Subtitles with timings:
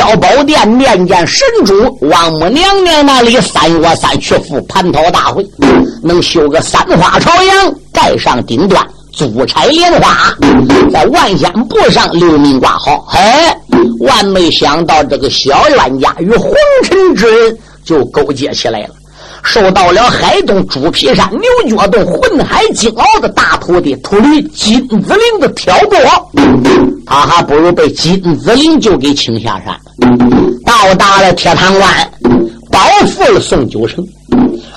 [0.00, 5.46] 小宝殿面见神主王母娘娘那里三月三去赴蟠桃大会，
[6.02, 8.82] 能修个三花朝阳，盖上顶端。
[9.12, 10.34] 祖差莲花
[10.90, 13.54] 在万仙簿上留名挂号，哎，
[13.98, 16.50] 万没想到这个小冤家与红
[16.82, 18.94] 尘之人就勾结起来了，
[19.42, 25.98] 受到了海东猪皮山牛角洞混海金鳌的大徒弟秃驴金子陵的挑拨，
[27.04, 29.78] 他还不如被金子陵就给请下山
[30.64, 32.12] 到达了铁堂关，
[32.70, 34.06] 保护了宋九成，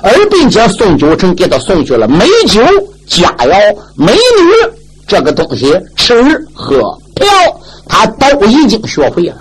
[0.01, 2.61] 而并且宋九成给他送去了美酒。
[3.05, 4.73] 佳肴、美女
[5.05, 6.23] 这个东西，吃
[6.53, 7.27] 喝嫖，
[7.87, 9.35] 他都已经学会了。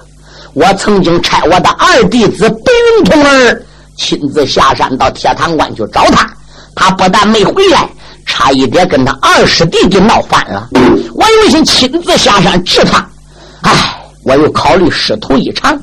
[0.53, 3.63] 我曾经差我的二弟子白云童儿
[3.97, 6.29] 亲自下山到铁堂关去找他，
[6.75, 7.89] 他不但没回来，
[8.27, 10.69] 差一点跟他二师弟给闹翻了。
[11.15, 13.09] 我有心亲自下山治他，
[13.63, 15.79] 唉，我又考虑师徒一场，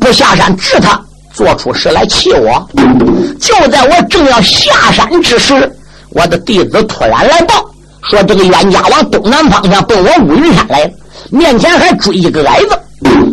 [0.00, 1.00] 不下山治他，
[1.32, 2.68] 做出事来气我。
[3.40, 5.70] 就在我正要下山之时。
[6.10, 7.54] 我的弟子突然来报
[8.02, 10.90] 说：“这个冤家往东南方向奔我乌云山来了，
[11.30, 12.78] 面前还追一个矮子，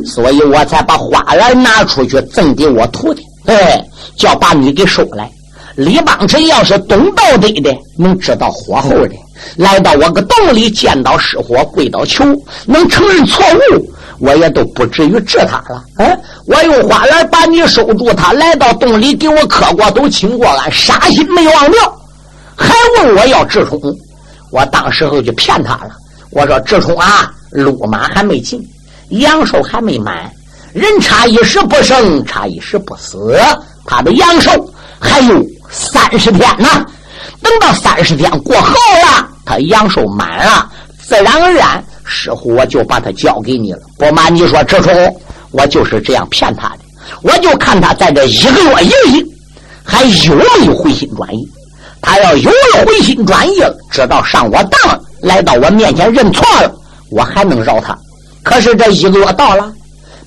[0.06, 3.84] 所以我才把花篮拿出去赠给我徒弟，哎，
[4.16, 5.30] 叫把你给收来。
[5.76, 9.16] 李邦臣要是懂道德的，能知道火候的，
[9.58, 12.24] 来到我个洞里见到失火，跪倒求，
[12.66, 13.44] 能承认错
[13.74, 15.84] 误，我也都不至于治他了。
[15.98, 21.96] 哎，我用花篮把你收住，他来到洞里给我磕过都，请过安，杀心没忘掉。”
[22.62, 23.80] 还问我要智冲，
[24.52, 25.92] 我当时候就骗他了。
[26.32, 28.62] 我说智冲啊，路马还没进，
[29.10, 30.30] 阳寿还没满，
[30.74, 33.40] 人差一时不生，差一时不死，
[33.86, 34.52] 他的阳寿
[35.00, 36.86] 还有三十天呢。
[37.42, 38.76] 等到三十天过后
[39.06, 40.70] 了，他阳寿满了，
[41.02, 43.80] 自然而然，师傅我就把他交给你了。
[43.98, 44.92] 不瞒你说，智冲，
[45.52, 46.80] 我就是这样骗他的。
[47.22, 49.26] 我就看他在这一个月以里，
[49.84, 51.48] 还有没有回心转意。
[52.02, 56.74] 他要有了回心转意了，知道上我当，来到我面前认错了，
[57.12, 57.98] 我还能饶他。
[58.42, 59.72] 可是这一个月到了，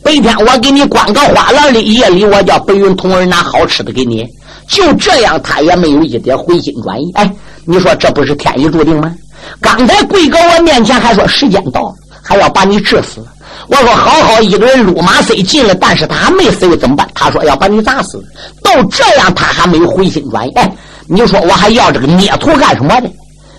[0.03, 4.27] 白天我给你关个花篮里，夜里我叫白云童儿拿好吃的给你，
[4.69, 7.11] 就这样，他也没有一点回心转意。
[7.15, 7.31] 哎，
[7.65, 9.15] 你说这不是天意注定吗？
[9.61, 13.25] 刚才跪搁我面前还说时间到，还要把你治死。
[13.69, 17.09] 我说好好一个人，路马虽进了，但是他还没死又怎么办？
[17.15, 18.23] 他说要把你砸死。
[18.63, 20.53] 都这样，他还没回心转意。
[20.53, 20.71] 哎。
[21.09, 23.11] 你说我还要这个孽徒干什么的？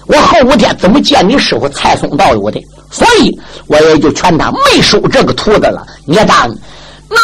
[0.08, 2.60] 我后五天怎么见你师傅蔡松道友的？
[2.90, 5.86] 所以我也就劝他没收这个徒子了。
[6.06, 6.50] 孽障，
[7.10, 7.20] 哪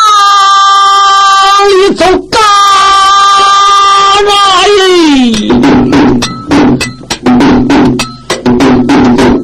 [1.65, 2.05] 里走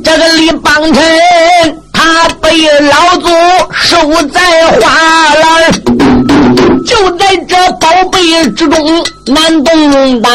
[0.06, 1.04] 这个李邦臣
[1.92, 3.28] 他被老祖
[3.74, 4.40] 收在
[4.80, 5.72] 花篮
[6.86, 10.32] 就在这宝贝之中难动弹。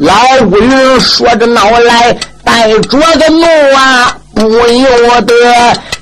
[0.00, 0.14] 老
[0.48, 3.44] 夫人说着闹来，带着个怒
[3.76, 5.34] 啊，不由得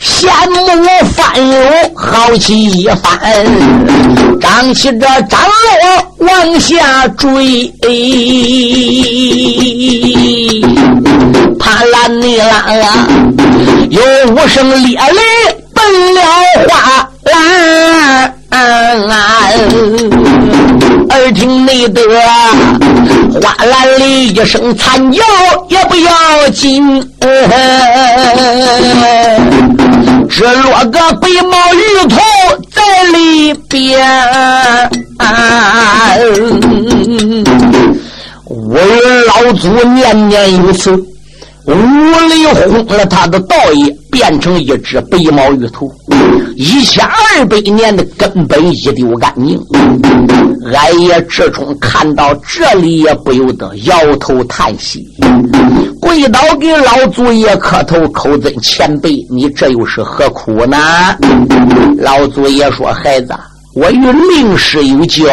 [0.00, 0.56] 羡慕
[1.12, 3.18] 翻涌好奇一番，
[4.40, 7.72] 张起这张罗往下追，
[11.58, 13.08] 潘兰你啦啊，
[13.90, 14.00] 有
[14.34, 15.20] 五声烈雷。
[15.74, 16.20] 奔了
[16.68, 17.08] 花
[18.50, 19.10] 篮，
[21.10, 22.02] 耳听内得
[23.32, 25.22] 花篮里一声惨叫
[25.68, 27.00] 也不要紧，
[30.28, 32.16] 只落个白毛玉兔
[32.70, 33.98] 在里边。
[38.46, 38.78] 我
[39.26, 40.92] 老祖年年有此。
[41.66, 41.72] 武
[42.30, 45.92] 力轰了他的道义，变成一只白毛玉兔，
[46.60, 49.56] 一千二百年的根本一丢干净。
[50.72, 55.08] 俺也志冲看到这里，也不由得摇头叹息，
[56.00, 60.76] 跪倒给老祖爷磕头，口尊前辈，你这又是何苦呢？
[61.98, 63.32] 老祖爷说：“孩子，
[63.74, 65.24] 我与令师有交，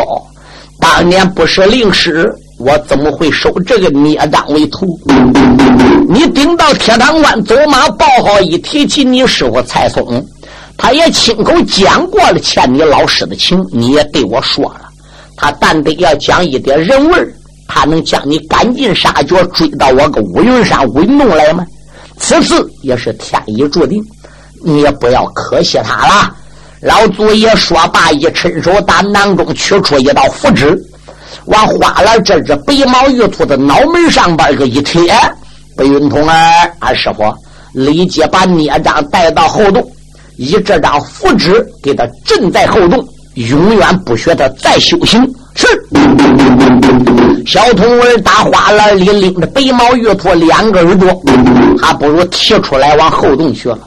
[0.79, 4.97] 当年不是令师。”我怎么会收这个孽障为徒？
[6.07, 10.25] 你顶到铁堂关走马报号，一提起你师傅蔡松，
[10.77, 14.81] 他也亲口讲过了欠你老师的情，你也对我说了，
[15.37, 17.27] 他但得要讲一点人味
[17.67, 21.65] 他能将你赶尽杀绝，追到我个乌云山乌云洞来吗？
[22.17, 24.01] 此次也是天意注定，
[24.63, 26.33] 你也不要可惜他了。
[26.81, 30.77] 老祖爷说罢，一伸手打囊中取出一道符纸。
[31.45, 35.13] 往花篮这只白毛玉兔的脑门上边个一贴，
[35.75, 37.23] 白云童儿，俺师傅，
[37.73, 39.85] 立即把孽障带到后洞，
[40.37, 43.05] 以这张符纸给他镇在后洞，
[43.35, 45.21] 永远不许他再修行。
[45.55, 45.67] 是。
[47.45, 51.21] 小童儿打花篮里拎着白毛玉兔两个耳朵，
[51.81, 53.77] 还不如提出来往后洞去了。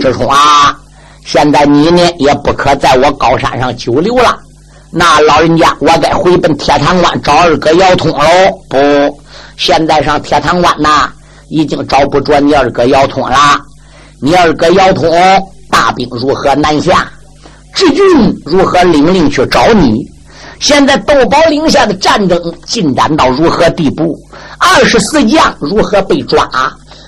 [0.00, 0.76] 志冲啊，
[1.24, 4.38] 现在你呢也不可在我高山上久留了。
[4.90, 8.24] 那老人家，我该回奔铁堂关找二哥姚通喽。
[8.68, 8.78] 不，
[9.56, 11.10] 现在上铁堂关呐，
[11.48, 13.36] 已经找不着你二哥姚通了。
[14.20, 15.10] 你二哥姚通
[15.72, 17.10] 大兵如何南下？
[17.74, 18.04] 志军
[18.44, 20.06] 如何领令去找你？
[20.60, 24.16] 现在豆宝岭下的战争进展到如何地步？
[24.58, 26.46] 二十四将如何被抓？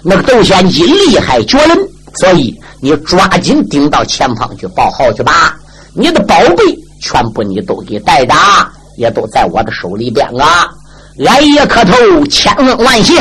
[0.02, 1.78] 那个窦仙姬厉害绝伦，
[2.14, 5.55] 所以你抓紧顶到前方去报号去吧。
[5.93, 6.64] 你的宝贝
[7.00, 8.34] 全部你都给带着，
[8.96, 10.69] 也都在我的手里边啊。
[11.19, 13.19] 俺也磕头，千恩万谢。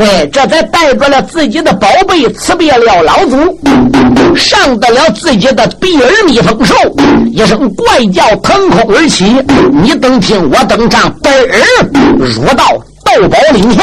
[0.00, 3.36] 哎，这才带着了自己的宝贝，辞别了老祖，
[4.34, 6.74] 上得了自己的鼻儿蜜蜂兽，
[7.32, 9.24] 一声怪叫腾空而起。
[9.72, 11.60] 你等听我登上本儿
[12.18, 12.64] 入到
[13.04, 13.82] 豆宝岭下，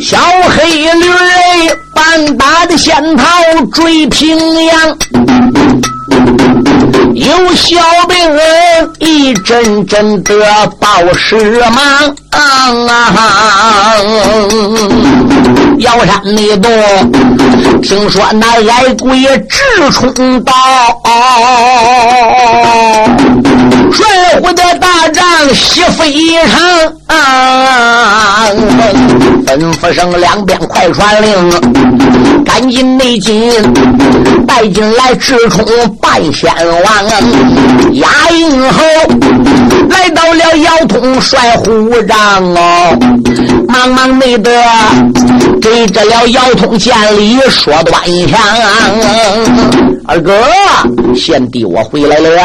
[0.00, 0.16] 小
[0.56, 3.24] 黑驴儿半打的仙桃
[3.72, 4.96] 追平阳。
[7.14, 7.76] 有小
[8.08, 8.16] 兵
[9.00, 10.32] 一阵阵的
[10.78, 12.14] 报时忙，
[15.78, 16.68] 瑶山那度
[17.82, 20.52] 听说那矮鬼直冲到，
[23.92, 25.24] 帅虎的大帐
[25.54, 26.12] 西非
[26.46, 26.60] 常，
[29.46, 33.52] 吩咐声两边快传令，赶紧内紧
[34.58, 35.64] 带进来直冲
[36.00, 36.52] 半仙
[36.82, 36.84] 王。
[37.92, 38.82] 押营后
[39.88, 42.98] 来到了姚通帅虎帐哦，
[43.68, 44.50] 忙忙内得
[45.62, 48.40] 给这了姚通见礼说端详。
[50.08, 50.32] 二哥，
[51.14, 52.42] 贤弟我回来了。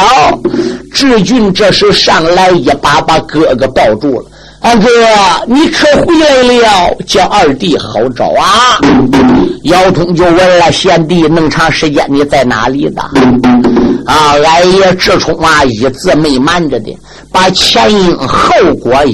[0.94, 4.26] 志俊这时上来一把把哥哥抱住了。
[4.64, 4.88] 二哥，
[5.46, 6.96] 你可回来了？
[7.06, 8.80] 叫二弟好找啊！
[9.64, 13.02] 姚通就问了：贤弟，那么长时间你在哪里的？
[14.06, 16.98] 啊，俺爷志冲啊，一字没瞒着的，
[17.30, 19.14] 把前因后果一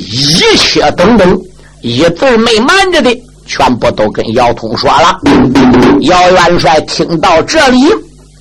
[0.55, 1.35] 切等等，
[1.81, 3.09] 一字没瞒着的，
[3.47, 5.19] 全部都跟姚通说了。
[6.01, 7.87] 姚元帅听到这里，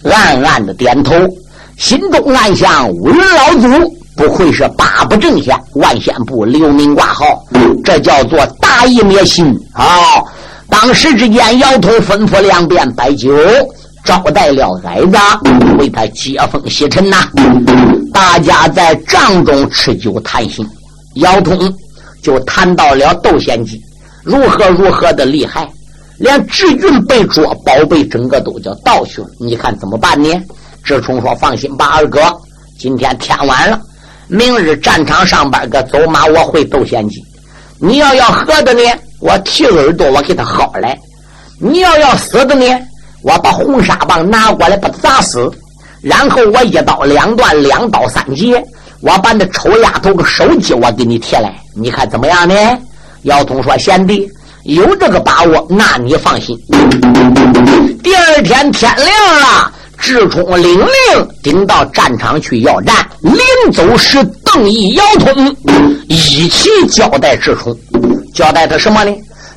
[0.04, 1.14] 暗暗的点头，
[1.78, 7.40] 心中暗想：我老祖不愧是八不正仙，万仙部留名挂号，
[7.84, 9.86] 这叫做大义灭亲啊！
[10.68, 13.32] 当时之间，姚通吩咐两遍摆酒。
[14.04, 15.18] 招待了矮子，
[15.78, 17.28] 为他接风洗尘呐。
[18.12, 20.66] 大家在帐中吃酒谈心，
[21.14, 21.72] 姚通
[22.22, 23.80] 就谈到了窦仙姬
[24.24, 25.68] 如何如何的厉害，
[26.18, 29.28] 连志俊被捉，宝贝整个都叫盗去了。
[29.38, 30.30] 你看怎么办呢？
[30.82, 32.20] 志冲说：“放心吧，二哥，
[32.78, 33.78] 今天天晚了，
[34.28, 37.22] 明日战场上边个走马，我会斗仙姬。
[37.80, 38.82] 你要要喝的呢，
[39.20, 40.94] 我提耳朵，我给他薅来；
[41.60, 42.64] 你要要死的呢。”
[43.22, 45.50] 我把红纱棒拿过来，把他砸死，
[46.00, 48.62] 然后我一刀两断，两刀三截，
[49.00, 52.54] 我把那丑丫头个手机我给你提来，你看怎么样呢？
[53.22, 54.24] 姚通说：“贤弟
[54.62, 56.56] 有这个把握，那你放心。”
[58.04, 59.08] 第二天天亮
[59.40, 65.56] 了，智冲领令顶到战场去要战，临走时邓毅、姚通
[66.08, 66.16] 一
[66.48, 67.76] 起交代智冲，
[68.34, 69.14] 交代他什么呢？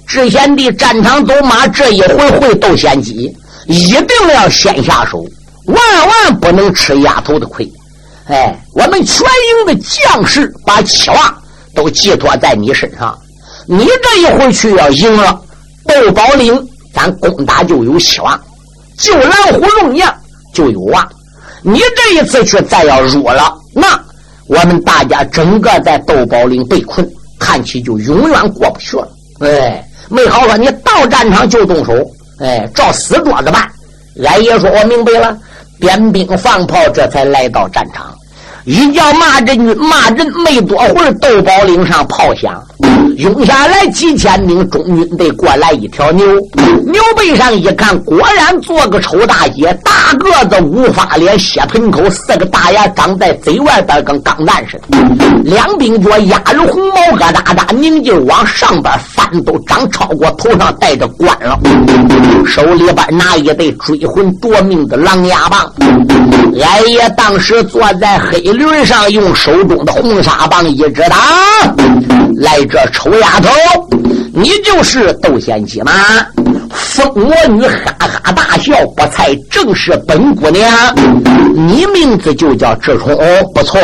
[0.07, 3.33] 智贤弟战场走马，这一回会斗先机。
[3.67, 5.24] 一定要先下手，
[5.67, 7.71] 万万不能吃丫头的亏。
[8.25, 11.38] 哎，我们全营的将士把期望
[11.75, 13.17] 都寄托在你身上。
[13.67, 15.39] 你这一回去要赢了，
[15.88, 18.38] 斗宝岭咱攻打就有希望，
[18.98, 20.13] 救蓝虎龙娘
[20.53, 21.08] 就有望。
[21.62, 23.88] 你这一次去再要弱了，那
[24.48, 27.08] 我们大家整个在斗宝岭被困，
[27.39, 29.08] 看起就永远过不去了。
[29.39, 31.93] 哎，没好说，你到战场就动手。
[32.39, 33.70] 哎，照死桌子办。
[34.25, 35.38] 俺爷说：“我明白了。”
[35.79, 38.13] 点兵放炮，这才来到战场。
[38.65, 42.63] 一叫骂阵，骂人没多会儿，豆宝岭上炮响，
[43.18, 46.25] 涌下来几千名中军队，过来一条牛，
[46.86, 54.98] 牛背上一看，果然坐个丑大姐，大个子，五发脸，血盆口，四个大牙长在嘴外边，跟钢蛋似的。
[55.44, 61.60] 两鬓角压着红毛，疙瘩瘩，拧劲往上边翻，都长超过头上戴着冠了。
[62.46, 65.72] 手里边拿一对追魂夺命的狼牙棒。
[66.60, 68.39] 俺爷当时坐在黑。
[68.51, 71.15] 驴上用手中的红沙棒一指，打
[72.41, 73.50] 来这臭丫头，
[74.33, 75.91] 你就是窦仙姬吗？
[76.71, 80.67] 疯魔女哈哈大笑，不才正是本姑娘。
[81.53, 83.79] 你名字就叫智冲，哦不错。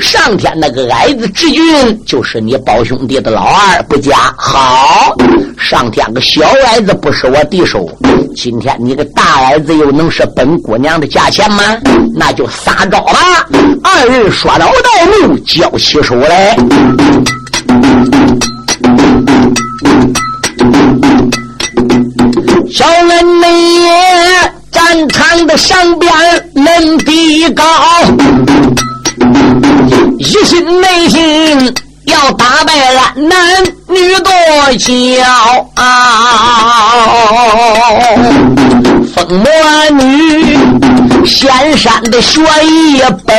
[0.00, 4.34] 上天那个矮子智俊，就是你胞兄弟的老二，不假。
[4.36, 5.14] 好，
[5.56, 7.88] 上天个小矮子不是我敌手，
[8.34, 11.62] 今天你个大矮子又能是本姑娘的价钱吗？
[12.16, 13.46] 那就撒招吧！
[13.84, 16.56] 二人说到道路，交起手来。
[22.70, 23.46] 小恩妹
[24.70, 26.10] 战场的上边
[26.54, 27.64] 能比高，
[30.18, 31.74] 一心内心
[32.06, 34.32] 要打败了男女多
[34.78, 35.22] 骄
[35.74, 35.82] 傲。
[39.14, 39.44] 风魔
[39.90, 40.56] 女
[41.26, 43.36] 仙山的学艺本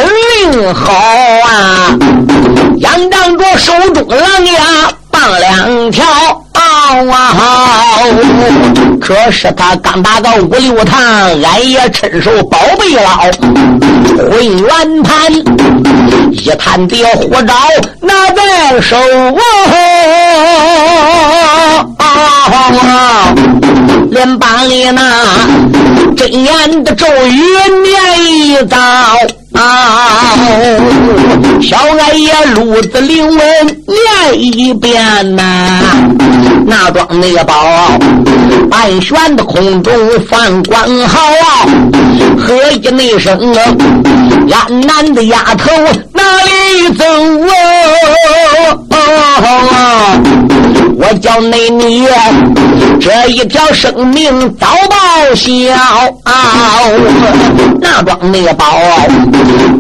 [0.51, 1.97] 领好啊，
[2.83, 4.61] 仰仗着手中狼牙
[5.09, 6.05] 棒两条。
[6.55, 6.95] 啊！
[9.01, 13.31] 可是他刚打到五六趟，俺也趁手宝贝了。
[14.31, 15.33] 混元盘
[16.31, 17.53] 一探的火招
[17.99, 18.95] 拿在手，
[21.97, 23.33] 啊
[24.11, 25.25] 连把里那
[26.15, 27.41] 真言的咒语
[27.83, 28.77] 念一遭。
[29.53, 30.35] 啊！
[31.61, 33.37] 小矮爷路子灵文
[33.87, 35.79] 念一遍呐，
[36.65, 37.53] 那庄内宝
[38.69, 39.93] 半悬的空中
[40.27, 41.19] 放光好，
[42.37, 43.37] 喝一那声
[44.51, 45.71] 安南的丫头
[46.23, 47.03] 哪里走
[48.89, 48.95] 啊？
[50.95, 52.07] 我叫内你
[53.01, 54.95] 这一条生命遭报
[55.35, 55.51] 销，
[57.81, 58.65] 那桩内宝。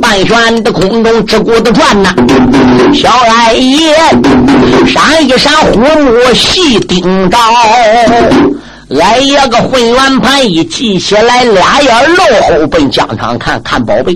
[0.01, 2.13] 半悬的空中，只顾着转呐。
[2.93, 3.95] 小矮爷
[4.85, 7.37] 闪一闪，虎目细盯着。
[8.99, 14.13] 矮爷个混元盘一记起来，俩眼露后奔疆场看看宝贝，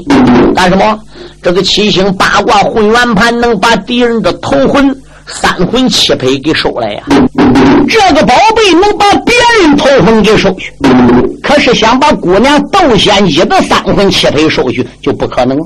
[0.53, 0.99] 干什么？
[1.41, 4.93] 这个七星八卦混元盘能把敌人的头魂、
[5.25, 7.03] 三魂七魄给收来呀？
[7.87, 10.73] 这个宝贝能把别人头魂给收去？
[11.41, 15.57] 可是想把姑娘窦仙姬的三魂七魄收去就不可能，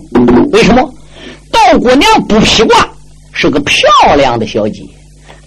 [0.52, 0.88] 为什么？
[1.52, 2.88] 窦姑娘不披挂，
[3.34, 4.84] 是个漂亮的小姐，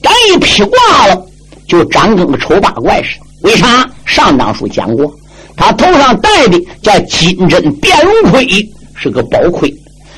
[0.03, 1.23] 敢一披挂了，
[1.69, 3.24] 就长跟个丑八怪似的。
[3.45, 3.89] 为啥？
[4.07, 5.11] 上章书讲过，
[5.57, 8.47] 他头上戴的叫金针变龙盔，
[8.95, 9.69] 是个宝盔；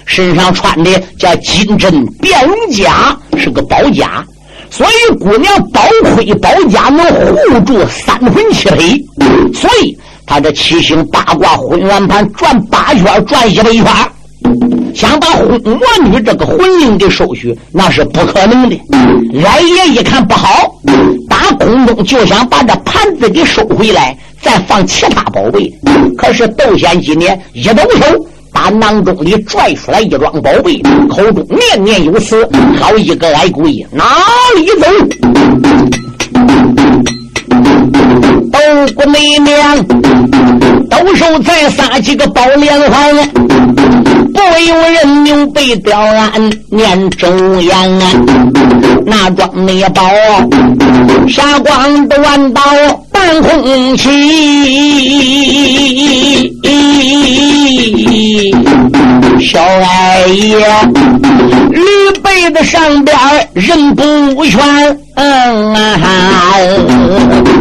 [0.06, 4.24] 身上穿的叫金针变龙甲，是个宝甲。
[4.70, 5.80] 所以姑娘宝
[6.14, 7.04] 盔宝甲能
[7.34, 13.86] 护住三魂七魄，所以他这七星八卦混元盘转八圈转下来一圈，
[14.96, 18.80] 想把混魔女这个魂灵给收取，那是不可能的。
[19.44, 20.74] 矮爷一看不好，
[21.28, 25.70] 打空中就想把这盘子给收回来，再放其他宝贝。
[26.16, 28.26] 可是窦仙姬呢，一抖手。
[28.52, 32.48] 把囊中里拽出来一桩宝贝，口中念念有词，
[32.80, 34.02] 好一个矮鬼，哪
[34.56, 34.86] 里走？
[38.50, 38.58] 都
[38.94, 39.76] 不内娘，
[41.06, 43.06] 出手再撒几个宝莲花，
[44.34, 47.28] 不由人命被吊安，念周
[47.60, 48.10] 言啊，
[49.06, 50.02] 那桩内宝，
[51.28, 52.60] 霞光断到
[53.12, 54.08] 半空起。
[59.40, 60.58] 小矮爷，
[61.70, 61.84] 驴
[62.20, 63.16] 背子上边
[63.54, 64.58] 人不全，
[65.16, 66.00] 嗯啊，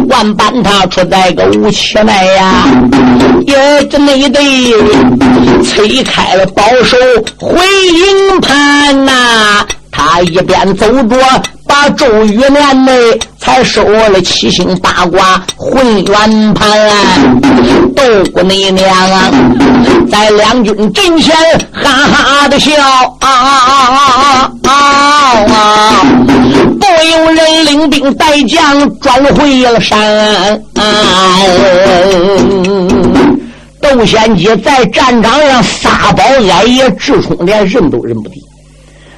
[0.10, 2.66] 万般他出在个无气脉呀，
[3.48, 4.40] 也真没得
[5.64, 6.98] 催开了保守
[7.40, 9.66] 回营盘呐。
[10.08, 11.18] 他一边走着，
[11.68, 12.94] 把咒语念内，
[13.40, 16.70] 才收了七星八卦混元盘。
[17.96, 18.78] 豆姑娘
[19.12, 19.32] 啊，
[20.10, 21.36] 在两军阵前
[21.74, 22.72] 哈哈的笑
[23.20, 24.72] 啊啊啊啊啊
[25.52, 26.06] 啊！
[26.80, 30.62] 不由人领兵带将转回了山。
[33.82, 38.36] 窦仙姬在战场上撒宝，矮爷智冲连认都认不得。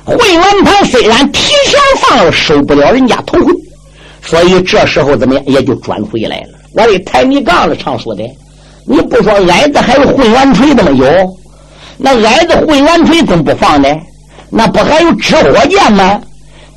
[0.08, 3.54] 混元盘虽然提前放了，收不了人家头魂，
[4.22, 6.48] 所以这时候怎么样也就转回来了。
[6.74, 8.24] 我的抬你杠子常说的，
[8.86, 10.92] 你不说矮子还有混元锤的吗？
[10.92, 11.06] 有，
[11.98, 13.90] 那矮子混元锤怎么不放呢？
[14.50, 16.22] 那不还有纸火箭吗？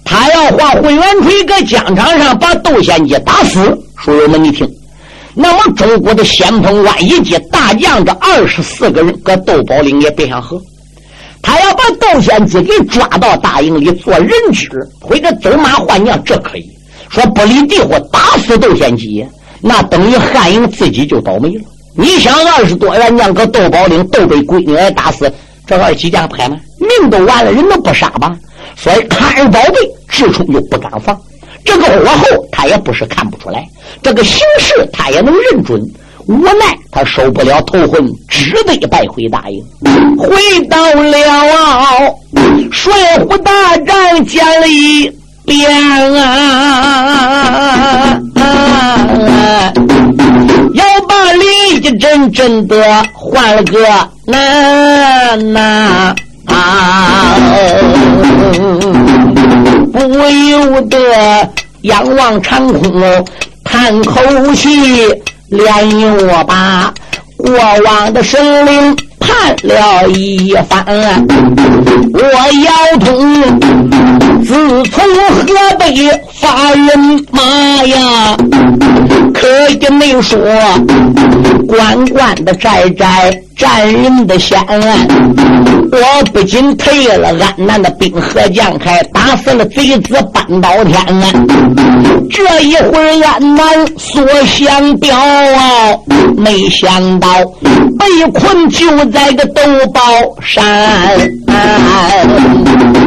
[0.04, 3.60] 他要换混元锤，搁疆场上把窦仙姬打死。
[3.96, 4.68] 书友们，你听，
[5.34, 10.60] 那么中国的先锋万一级大将这二十四个人，搁窦宝岭也别想喝。
[11.42, 14.68] 他要把窦仙姬给抓到大营里做人质，
[15.00, 16.70] 或者走马换将，这可以
[17.08, 19.26] 说不离地火打死窦仙姬，
[19.60, 21.62] 那等于汉营自己就倒霉了。
[21.96, 25.32] 你想，二十多员将搁窦宝岭都被鬼女儿打死，
[25.66, 26.56] 这二几家拍吗？
[26.78, 28.36] 命都完了，人都不杀吧？
[28.76, 31.18] 所以看人宝贝，智冲就不敢放。
[31.64, 33.66] 这个火候他也不是看不出来，
[34.02, 35.80] 这个形势他也能认准。
[36.30, 39.60] 无奈他受不了头昏，只得败回大营。
[40.16, 40.30] 回
[40.68, 41.10] 到了
[42.70, 42.92] 水
[43.28, 45.10] 浒大战见了一
[45.44, 45.68] 遍
[48.36, 49.72] 啊，
[50.74, 51.44] 要把李
[51.74, 53.80] 一真真的换了个
[54.26, 56.14] 男呐
[56.46, 57.34] 啊，
[59.92, 60.96] 不由得
[61.82, 63.02] 仰望长空，
[63.64, 64.22] 叹口
[64.54, 64.70] 气。
[65.50, 66.92] 连我把
[67.36, 67.52] 过
[67.84, 70.84] 往的生灵判了一番，
[72.12, 73.60] 我腰痛。
[74.44, 74.54] 自
[74.84, 75.46] 从河
[75.78, 75.84] 北
[76.40, 78.36] 发人马呀，
[79.34, 80.38] 可以没说，
[81.66, 84.58] 管管的寨寨占人的先。
[85.92, 91.32] 我不仅退了安南的兵和将，还打死了贼子半刀天啊！
[92.30, 93.66] 这一会儿安南
[93.98, 95.94] 所向标啊，
[96.36, 97.28] 没想到
[97.98, 99.62] 被困就在个豆
[99.92, 100.00] 包
[100.40, 100.64] 山。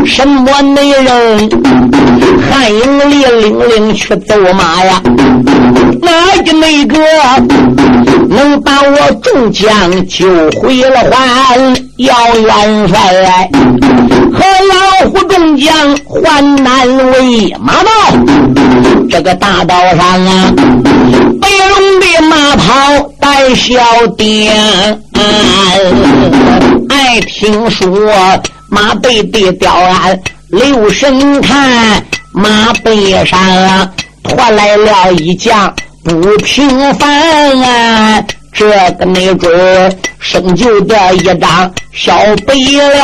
[0.06, 1.50] 什么内人？
[2.52, 5.02] 汉营里领领去走马呀？
[6.02, 6.12] 哪
[6.44, 6.98] 个那个
[8.30, 10.28] 能把我众将救
[10.60, 11.58] 回了还？
[11.98, 13.50] 要元帅
[14.34, 17.90] 和老虎众将换难为马道，
[19.10, 20.52] 这个大道上啊，
[21.40, 23.76] 白龙的马跑带小
[24.18, 25.00] 颠。
[27.04, 28.10] 爱听说
[28.70, 38.24] 马背的吊鞍，留神看马背上驮来了一将不平凡啊。
[38.54, 38.66] 这
[38.98, 42.96] 个没准生就的一张小白脸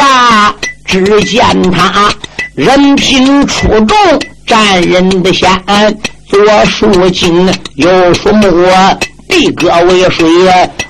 [0.00, 0.52] 啊！
[0.84, 2.12] 只见他
[2.56, 3.96] 人品出众，
[4.44, 5.48] 占人的先，
[6.28, 8.66] 左属金，右属木，
[9.28, 10.26] 地戈为水，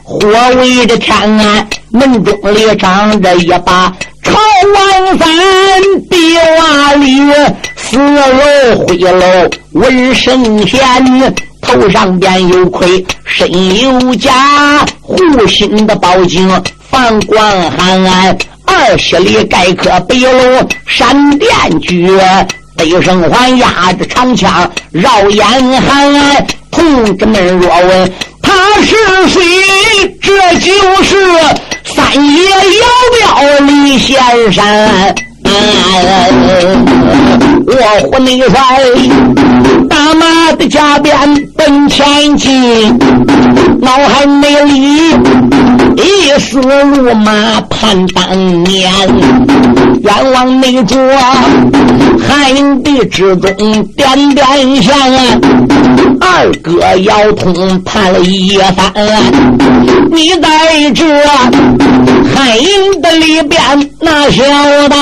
[0.03, 3.91] 火为的天，门中里长着一把
[4.23, 4.33] 朝
[4.75, 5.29] 王三，
[6.11, 7.19] 地瓦里
[7.75, 10.81] 四楼灰楼纹身仙。
[11.63, 15.17] 头上边有盔，身有甲，护
[15.49, 16.49] 心的宝镜，
[16.91, 17.41] 放光
[17.73, 18.39] 寒。
[18.67, 25.45] 二十里盖克北龙闪电狙，背生环压着长枪绕眼
[25.83, 26.47] 寒。
[26.77, 28.13] 同志们若问
[28.43, 28.95] 他是
[29.29, 29.41] 谁，
[30.21, 30.71] 这就
[31.03, 31.17] 是
[31.85, 32.43] 三爷
[32.79, 32.85] 姚
[33.19, 34.15] 彪李先
[34.53, 34.63] 生。
[37.67, 37.73] 我
[38.11, 38.53] 和内帅
[39.89, 41.17] 大马的家鞭
[41.57, 42.99] 奔前进，
[43.81, 45.15] 脑海内里
[45.97, 48.93] 一丝如马盼当年，
[50.03, 50.97] 冤枉内着
[52.29, 54.95] 汉营地之中点点香，
[56.21, 58.93] 二哥腰痛盼了一番，
[60.11, 61.05] 你在这
[62.35, 64.43] 汉阴的里边那小
[64.89, 64.97] 道。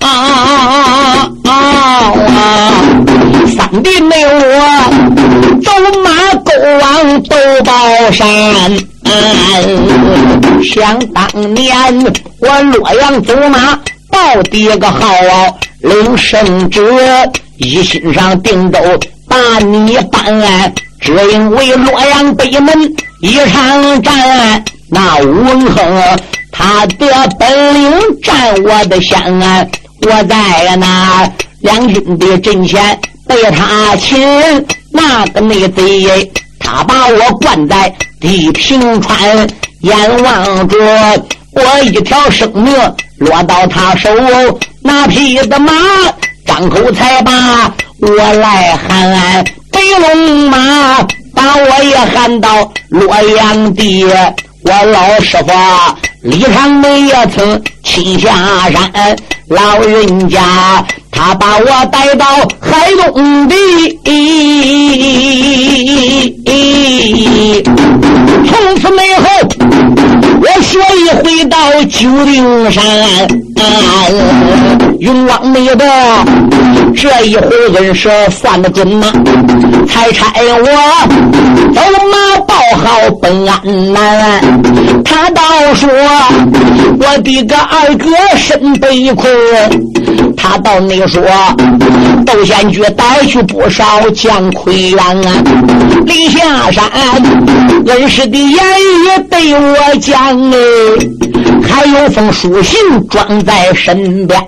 [0.00, 2.72] 啊啊啊！
[3.56, 5.70] 三弟妹我走
[6.02, 6.10] 马
[6.42, 8.89] go 往斗宝山。
[10.62, 11.74] 想当年
[12.38, 13.78] 我洛阳走马
[14.10, 15.08] 报第一个号，
[15.80, 16.82] 领圣旨，
[17.56, 18.78] 一心上定州
[19.28, 26.18] 把你办，只因为洛阳北门一场战，那文亨
[26.52, 27.06] 他的。
[27.38, 27.92] 本领
[28.22, 29.00] 占我的。
[29.00, 29.40] 先。
[30.02, 32.38] 我在那两军的。
[32.38, 34.18] 阵前被他擒，
[34.90, 39.48] 那个内贼，他把我关在地平川，
[39.80, 40.76] 眼望着
[41.52, 42.72] 我一条生命
[43.18, 44.08] 落到他手，
[44.82, 45.72] 那匹的马
[46.46, 47.32] 张口才把
[48.00, 51.02] 我来喊，北龙马
[51.34, 55.52] 把我也喊到洛阳地，我老师傅
[56.22, 59.16] 李长梅也曾亲下山。
[59.48, 60.84] 老人家，
[61.22, 62.24] 他把我带到
[62.58, 63.54] 海东地，
[68.48, 69.28] 从此以后，
[70.40, 71.58] 我学艺回到
[71.90, 72.82] 九鼎山，
[75.00, 75.84] 勇往内的
[76.96, 79.12] 这一回恩是算得准吗？
[79.86, 80.64] 才差我
[81.74, 84.40] 走马报号奔安南，
[85.04, 85.42] 他倒
[85.74, 85.86] 说
[86.98, 89.30] 我的个二哥身被困，
[90.42, 91.22] 他倒没说
[92.24, 95.42] 窦仙居带去不少将魁元啊，
[96.06, 96.84] 离下山
[97.86, 100.56] 恩师的言语对我讲哎。
[101.70, 102.78] 还有封书信
[103.08, 104.40] 装在身边，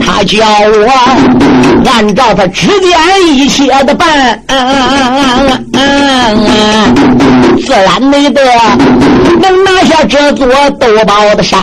[0.00, 0.88] 他叫我
[1.90, 4.42] 按照他指点一切的办，
[7.64, 8.42] 自然没得
[9.40, 10.46] 能拿下这座
[10.80, 11.58] 斗宝的山。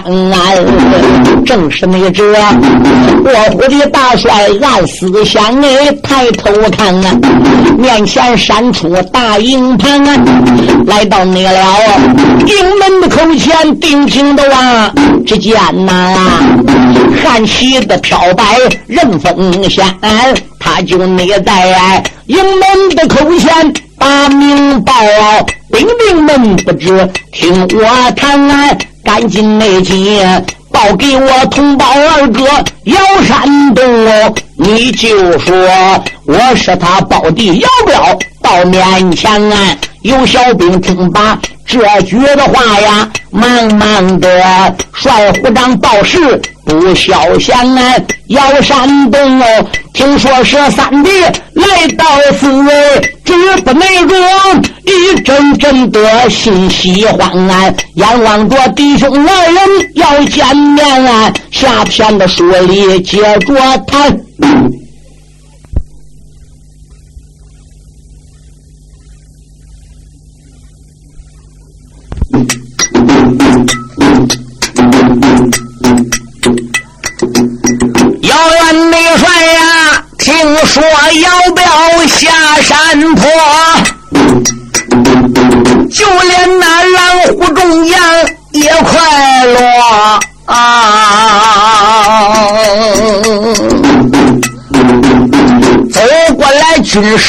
[1.45, 7.11] 正是那这卧虎的大帅暗思想哎，抬头看啊，
[7.77, 10.15] 面前闪出大营盘啊，
[10.85, 11.51] 来到你了
[12.45, 14.58] 营门的口前，定睛的望。
[15.25, 16.15] 只见那
[17.21, 18.43] 汉旗的飘摆
[18.87, 19.85] 任风仙，
[20.59, 24.93] 他就那在营门的口前把名报，
[25.71, 30.19] 兵兵们不知听我谈，赶紧内急
[30.71, 32.43] 报给我同胞二哥
[32.83, 33.83] 姚山东，
[34.55, 35.53] 你就说
[36.25, 41.37] 我是他胞弟姚彪到面前啊，有小兵听罢。
[41.65, 44.27] 这句的话呀，慢慢的
[44.91, 47.93] 帅虎长报事不消闲啊！
[48.27, 49.45] 要山东哦，
[49.93, 51.11] 听说是三弟
[51.53, 52.05] 来到
[52.39, 52.47] 此，
[53.23, 54.19] 直不内容，
[54.83, 57.71] 一阵阵的心喜欢啊！
[57.93, 63.53] 眼望着弟兄二人要见面啊，下天的书里接着
[63.85, 64.19] 谈。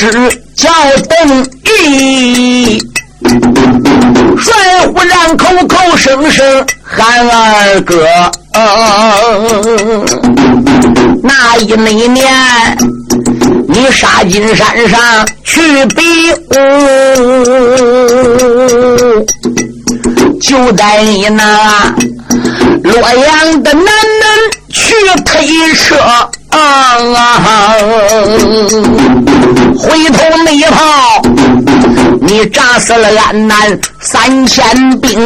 [0.00, 0.08] 师
[0.56, 0.70] 叫
[1.10, 1.44] 邓
[1.84, 2.80] 毅。
[4.40, 8.08] 帅虎然口口声声喊二哥，
[11.22, 12.32] 那一那年
[13.68, 16.56] 你杀进山上去比武，
[20.40, 21.94] 就在你那
[22.84, 23.92] 洛阳的南门
[24.72, 24.94] 去
[25.26, 25.94] 推车，
[26.50, 27.74] 啊
[29.78, 31.22] 回头那一炮。
[32.22, 33.56] 你炸死了俺南
[33.98, 34.62] 三千
[35.00, 35.18] 兵，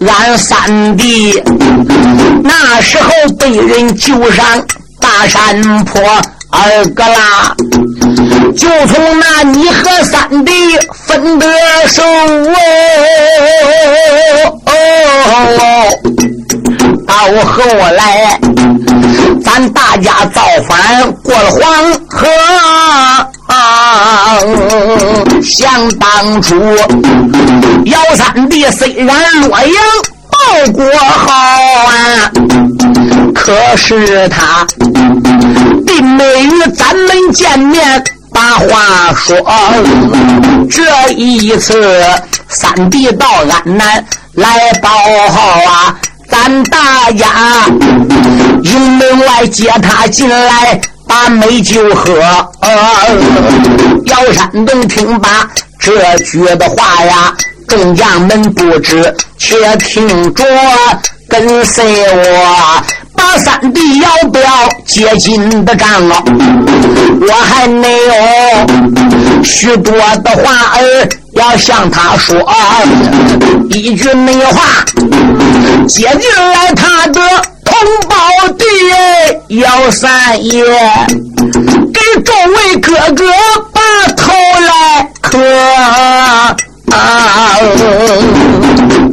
[0.00, 1.40] 俺三弟
[2.42, 4.44] 那时候被人救上
[4.98, 6.02] 大山坡，
[6.50, 7.54] 二哥啦，
[8.56, 10.52] 就从那你和三弟
[11.06, 11.46] 分得
[11.88, 12.02] 手
[14.66, 14.72] 哦，
[17.14, 18.40] 到后来
[19.44, 21.62] 咱大家造反过了黄
[22.08, 22.26] 河。
[23.46, 24.36] 啊！
[25.42, 26.56] 想当初，
[27.84, 29.06] 姚三弟虽然
[29.42, 29.74] 洛阳
[30.30, 31.32] 报国好
[31.86, 32.30] 啊，
[33.34, 34.66] 可是他
[35.86, 39.36] 并没与咱们见面把话说。
[40.70, 42.02] 这一次，
[42.48, 44.88] 三弟到安南来报
[45.28, 45.94] 号啊，
[46.34, 47.64] 咱大家
[48.64, 50.80] 营门外接他进来。
[51.06, 52.12] 把美酒喝，
[54.06, 55.46] 姚山东听罢
[55.78, 57.32] 这句的话呀，
[57.68, 60.42] 众将们不知，且听着，
[61.28, 62.82] 跟随我，
[63.14, 64.42] 把三弟姚彪
[64.86, 66.24] 接进的帐了。
[67.20, 69.92] 我还没有许多
[70.24, 72.36] 的话儿要向他说，
[73.70, 74.84] 一句没话，
[75.86, 77.20] 接进来他的。
[77.64, 77.74] 同
[78.08, 78.14] 胞
[78.58, 78.64] 弟，
[79.56, 80.62] 姚三爷，
[81.92, 83.24] 给众位哥哥
[83.72, 83.80] 把
[84.14, 85.38] 头来磕。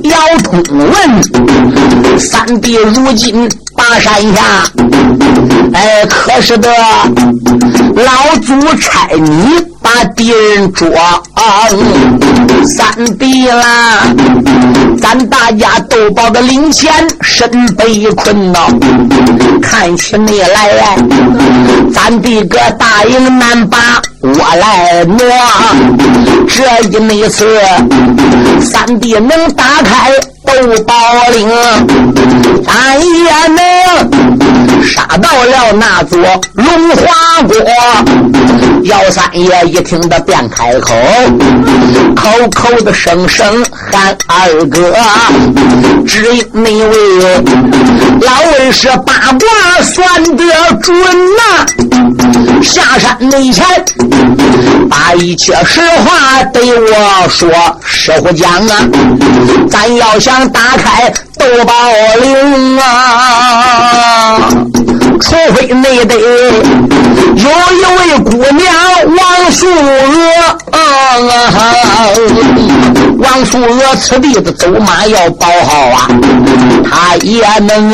[0.03, 4.41] 姚通问三弟，如今大山下，
[5.73, 6.69] 哎，可是的，
[7.95, 9.71] 老祖差你。
[9.83, 10.87] 把敌人捉，
[12.63, 14.03] 三弟啦！
[15.01, 18.59] 咱大家都抱着零钱，身被困呐。
[19.59, 20.95] 看起你来，
[21.91, 25.27] 咱的个大营难把我来挪。
[26.47, 27.59] 这一那次，
[28.61, 30.11] 三弟能打开
[30.45, 30.53] 斗
[30.85, 30.93] 宝
[31.31, 31.49] 岭，
[32.65, 36.17] 咱也能杀到了那座
[36.53, 37.55] 龙华国。
[38.83, 40.95] 姚三爷一听得便开口，
[42.15, 44.95] 口口的声声喊二哥，
[46.07, 46.95] 只因那位
[48.21, 50.43] 老文是八卦算得
[50.81, 50.95] 准
[51.35, 51.65] 呐，
[52.61, 53.65] 下山那前
[54.89, 57.49] 把一切实话对我说，
[57.83, 58.87] 实话讲啊，
[59.69, 61.11] 咱要想打开
[61.41, 61.73] 斗宝
[62.21, 64.37] 铃啊，
[65.19, 66.15] 除非那得
[67.35, 68.71] 有一位姑娘
[69.07, 69.97] 王素娥，
[73.17, 76.07] 王素娥此地的走马要保好啊，
[76.87, 77.91] 她也能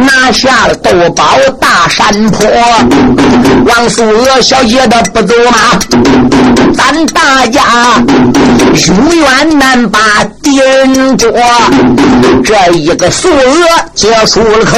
[0.00, 1.24] 拿下了斗宝
[1.58, 2.46] 大山坡。
[3.66, 5.78] 王素娥小姐的不走马，
[6.74, 7.62] 咱大家
[8.86, 9.98] 永远难把
[10.42, 11.30] 敌人捉。
[12.50, 13.44] 这一个素娥
[13.94, 14.76] 结束了口，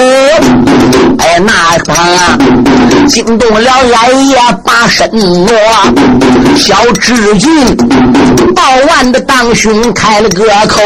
[1.21, 1.53] 哎，那
[1.87, 2.39] 方啊
[3.09, 5.49] 惊动了俺爷把身挪。
[6.55, 7.75] 小智俊
[8.55, 10.83] 报万的当兄开了个口，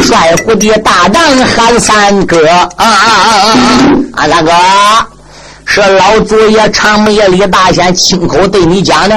[0.00, 2.70] 帅虎的大将喊三哥啊！
[2.76, 3.56] 啊啊
[4.14, 4.52] 啊，三哥。
[5.64, 9.16] 是老祖爷长眉李大仙亲口对你讲的。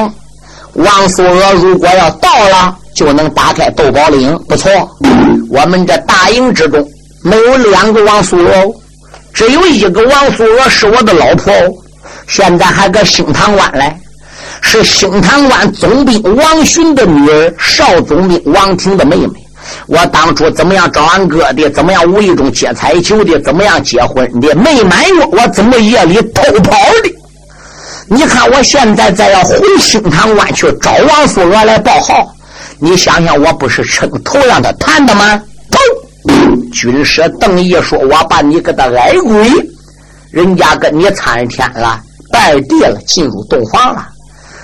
[0.76, 4.38] 王素娥如果要到了，就能打开豆宝岭。
[4.48, 4.70] 不错，
[5.50, 6.86] 我们这大营之中
[7.24, 8.74] 没有两个王素娥，
[9.34, 11.54] 只有一个王素娥是我的老婆。
[12.28, 13.98] 现在还搁兴塘湾来，
[14.62, 19.30] 是兴塘湾总兵王寻的女儿，少总兵王婷的妹妹。
[19.88, 21.70] 我当初怎么样找俺哥的？
[21.70, 23.40] 怎么样无意中接彩球的？
[23.40, 24.54] 怎么样结婚的？
[24.56, 26.72] 没满月，我怎么夜里偷跑
[27.04, 27.16] 的？
[28.08, 32.36] 你看我现在再要回兴塘湾去找王素娥来报号，
[32.80, 35.42] 你想想，我不是撑头让他谈的吗？
[35.72, 36.72] 砰！
[36.72, 39.50] 军师邓毅说：“我把你给他挨跪，
[40.30, 42.00] 人家跟你参天了，
[42.32, 44.08] 拜地了，进入洞房了。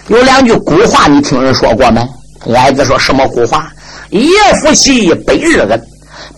[0.08, 2.02] 有两句古话，你听人说过没？
[2.54, 3.72] 矮子说什么古话？”
[4.12, 4.28] 夜
[4.62, 5.82] 夫妻百日恩，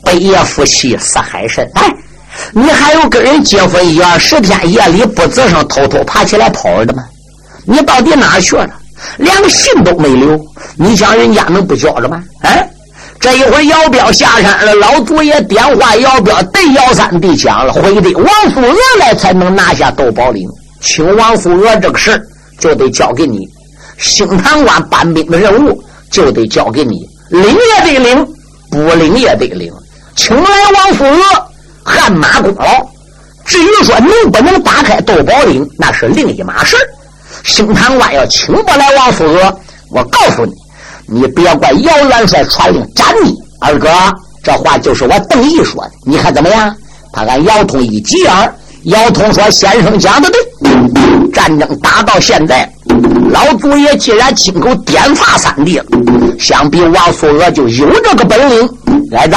[0.04, 1.68] 百夜夫妻似海深。
[1.74, 1.92] 哎，
[2.52, 7.04] 你还有跟人结婚一二十天夜里不吱声，偷偷爬起来跑的吗？
[7.66, 8.70] 你到底哪去了？
[9.18, 10.40] 连个信都没留，
[10.76, 12.24] 你想人家能不交着吗？
[12.42, 12.70] 哎，
[13.20, 20.48] 这一会姚彪下山了，老祖爷电话，姚彪对姚三弟讲了，回的王素娥来才能拿下斗宝岭。
[20.82, 22.22] 请王素娥这个事
[22.60, 23.48] 就得交给你，
[23.98, 27.00] 兴塘关搬兵的任务就得交给你。
[27.30, 28.28] 领也得领，
[28.70, 29.72] 不领也得领。
[30.16, 31.22] 请来王素娥，
[31.84, 32.66] 汗马功劳。
[33.46, 36.78] 至于说能不能打开斗宝岭，那是另一码事
[37.44, 40.54] 兴唐关要请不来王素娥，我告诉你，
[41.08, 43.36] 你别怪姚元帅传令斩你。
[43.60, 43.90] 二哥，
[44.44, 46.76] 这话就是我邓毅说的，你看怎么样？
[47.12, 52.68] 他俺姚通一急眼姚通说：“先生讲的对，战争打到现在。”
[53.30, 55.86] 老祖爷既然亲口点发三弟了，
[56.40, 58.70] 想必王素娥就有这个本领。
[59.10, 59.36] 来子，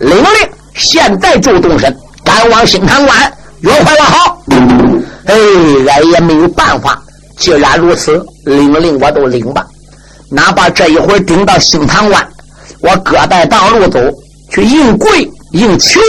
[0.00, 0.26] 领令，
[0.74, 4.04] 现在就动身，赶往兴唐关约会了。
[4.04, 4.42] 好，
[5.26, 5.34] 哎，
[5.88, 7.00] 俺也没有办法。
[7.36, 9.66] 既然如此，领令我都领吧。
[10.30, 12.26] 哪怕这一会儿顶到兴唐关，
[12.80, 14.00] 我各带道路走，
[14.50, 16.00] 去应跪应求。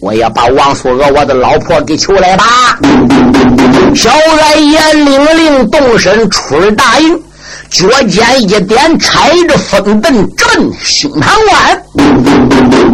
[0.00, 2.44] 我也把王素娥，我的老婆给求来吧。
[3.94, 7.22] 小俺爷领令动身出了大营，
[7.72, 11.82] 脚尖一点，踩着风蹬，直奔兴唐关，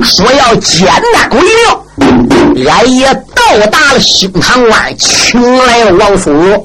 [0.05, 1.85] 说要艰难为了。
[2.71, 6.65] 俺也到达了兴唐关，请来了王素娥。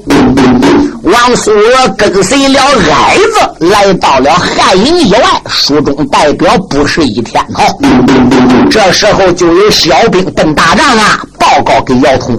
[1.02, 2.60] 王素娥跟随了
[2.92, 7.64] 矮子来到了汉营以外，书中代表不是一天哈。
[8.70, 12.38] 这时候就有小兵奔大帐啊，报告给姚通。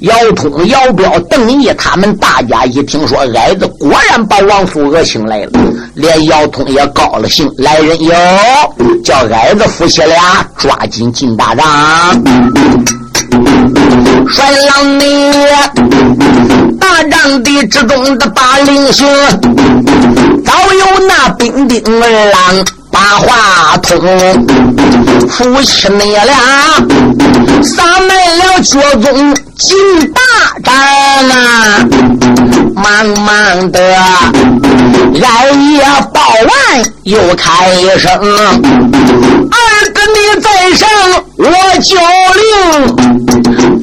[0.00, 5.50] 姚通、姚彪、邓毅他们大家一听说矮子果然把王素娥请来了，
[5.94, 7.50] 连姚通也高了兴。
[7.58, 8.14] 来人哟，
[9.02, 11.64] 叫矮子夫妻俩抓紧进大帐。
[14.28, 15.32] 帅郎你
[16.78, 19.06] 大帐的之中的把令行，
[20.44, 22.64] 早有那兵丁儿郎
[22.96, 24.00] 把话通。
[25.28, 26.34] 夫妻你俩
[27.62, 29.76] 撒满了脚踪进
[30.14, 30.20] 大
[30.64, 30.74] 帐
[31.28, 31.36] 啊，
[32.74, 32.84] 忙
[33.20, 33.78] 忙的
[35.22, 35.78] 俺也
[36.14, 36.50] 报完
[37.02, 38.08] 又开声，
[39.50, 39.56] 二
[39.92, 40.88] 哥你在上
[41.36, 41.44] 我
[41.82, 41.90] 叫
[42.40, 42.42] 令。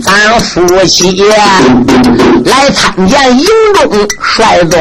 [0.02, 0.50] 咱夫
[0.86, 1.24] 妻
[2.46, 3.46] 来参见营
[3.76, 4.80] 中帅总，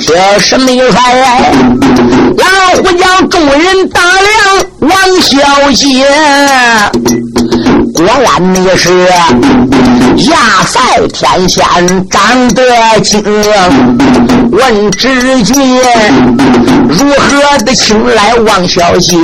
[0.00, 1.52] 这是没帅，
[2.36, 2.44] 老
[2.76, 4.24] 虎将众人打量
[4.80, 6.06] 王小姐，
[7.98, 9.08] 果然你是
[10.30, 10.78] 亚赛
[11.12, 11.64] 天仙
[12.08, 12.62] 长得
[13.02, 13.20] 精，
[14.52, 15.80] 问知君
[16.88, 19.16] 如何的请来王小姐，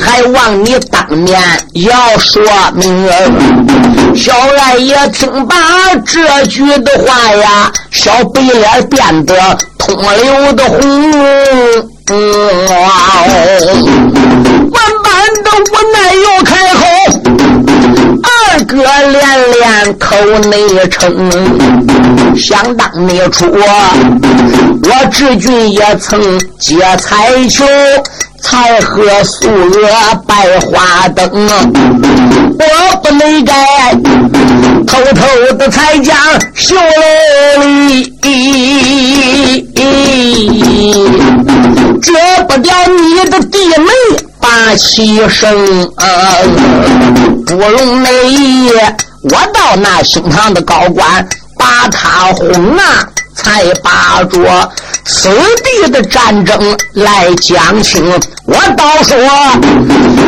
[0.00, 1.40] 还望你当面
[1.74, 2.40] 要说
[2.76, 3.10] 明。
[4.14, 5.56] 小二爷听罢
[6.06, 9.34] 这句的话呀，小白脸变得
[9.76, 10.78] 通流的红。
[14.72, 15.10] 万般
[15.44, 16.39] 的无奈又开口，
[18.70, 19.18] 二哥连
[19.52, 20.14] 连口
[20.48, 21.02] 内称，
[22.36, 23.60] 想当年初我
[25.10, 27.64] 志军也曾借彩球，
[28.40, 31.28] 才和素娥拜花灯，
[32.60, 32.64] 我
[33.02, 33.52] 不能该
[34.86, 36.16] 偷偷的才将
[36.54, 38.14] 绣楼里。
[42.00, 42.12] 遮
[42.48, 43.86] 不掉你的弟妹
[44.50, 45.86] 把气生，
[47.46, 51.24] 不容那一夜我到那胸膛的高官
[51.56, 54.68] 把他轰啊，才把着
[55.04, 55.30] 此
[55.62, 58.04] 地的战争来讲清。
[58.52, 59.16] 我倒说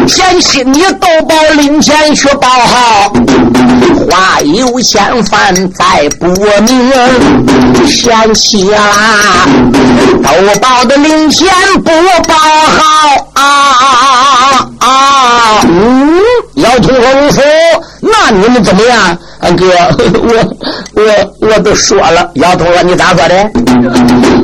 [0.06, 3.12] 嫌弃你豆包领钱去报号，
[4.08, 6.92] 话有千番再不明。
[7.87, 8.78] 嫌弃啦，
[10.22, 10.30] 豆
[10.61, 11.48] 包的零钱
[11.85, 11.90] 不
[12.28, 13.42] 报好啊
[14.78, 15.61] 啊！
[15.68, 16.20] 嗯，
[16.54, 17.30] 要通何如
[18.00, 19.18] 那你们怎么样？
[19.56, 19.66] 哥，
[20.22, 20.56] 我
[20.94, 23.50] 我我都说了，姚通说你咋说的？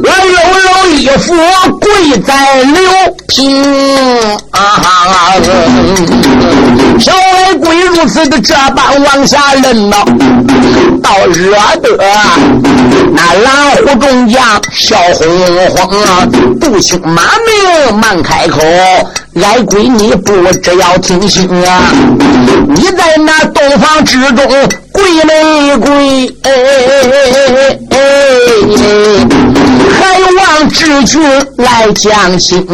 [0.01, 1.35] 我搂搂衣服
[1.81, 2.77] 跪在刘
[3.29, 4.59] 平嗯啊！
[6.99, 9.97] 小矮鬼如此的这般往下认呐，
[11.03, 11.97] 倒惹得
[13.13, 15.29] 那蓝虎众将笑哄
[15.77, 16.27] 哄啊，
[16.61, 18.59] 不兴马名慢开口。
[19.43, 21.81] 矮鬼你不只要听信啊，
[22.75, 24.45] 你在那洞房之中
[24.91, 26.35] 跪没跪？
[26.43, 26.91] 哎哎
[27.91, 27.97] 哎哎
[30.01, 30.05] 还
[30.37, 31.23] 望知君
[31.57, 32.67] 来讲亲。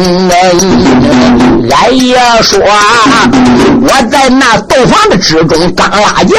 [1.71, 2.59] 俺爷说，
[3.81, 6.35] 我在那斗房的之中刚拉架，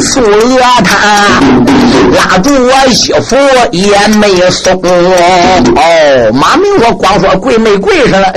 [0.00, 1.40] 素娥他
[2.16, 3.36] 拉住我衣服
[3.72, 4.72] 也没松。
[4.82, 8.32] 哦，马明我光说跪没跪上了。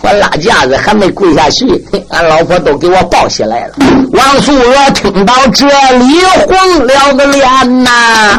[0.00, 1.66] 我拉架子还没跪下去，
[2.08, 3.74] 俺老婆都给我抱起来了。
[4.12, 5.66] 王素娥听到这
[5.98, 8.38] 里，红了个脸呐，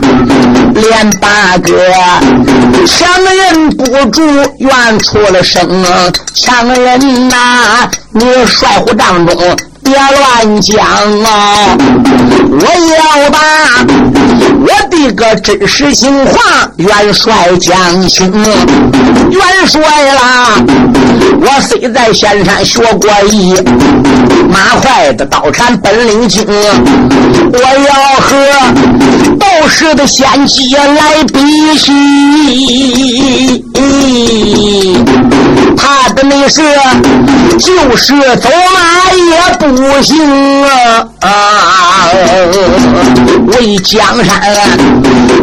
[0.75, 1.73] 脸八哥，
[2.85, 4.21] 强忍不住
[4.59, 5.67] 怨出了声，
[6.35, 9.57] 强人呐，你帅虎帐中。
[9.83, 10.77] 别乱讲
[11.23, 11.77] 啊！
[12.49, 13.37] 我要把
[14.61, 18.31] 我的个真实情况元帅讲清。
[18.31, 19.81] 元帅
[20.13, 20.63] 啦，
[21.41, 23.53] 我虽在仙山学过艺，
[24.49, 26.45] 马坏的刀铲本领精。
[26.47, 28.31] 我要和
[29.37, 33.63] 道士的仙姬来比戏，
[35.75, 36.61] 他的那是
[37.59, 40.03] 就是走马也不。
[40.03, 40.19] 行
[40.65, 41.07] 啊！
[43.47, 44.41] 为江山，